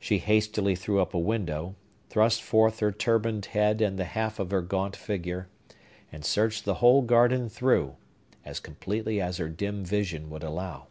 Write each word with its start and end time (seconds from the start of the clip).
She 0.00 0.16
hastily 0.16 0.74
threw 0.74 0.98
up 0.98 1.12
a 1.12 1.18
window, 1.18 1.76
thrust 2.08 2.42
forth 2.42 2.80
her 2.80 2.90
turbaned 2.90 3.44
head 3.52 3.82
and 3.82 3.98
the 3.98 4.06
half 4.06 4.38
of 4.40 4.50
her 4.50 4.62
gaunt 4.62 4.96
figure, 4.96 5.48
and 6.10 6.24
searched 6.24 6.64
the 6.64 6.76
whole 6.80 7.02
garden 7.02 7.50
through, 7.50 7.96
as 8.46 8.60
completely 8.60 9.20
as 9.20 9.36
her 9.36 9.50
dim 9.50 9.84
vision 9.84 10.30
would 10.30 10.42
allow. 10.42 10.86